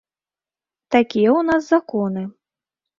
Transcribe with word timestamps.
Такія 0.97 1.29
ў 1.39 1.47
нас 1.53 1.61
законы. 1.77 2.29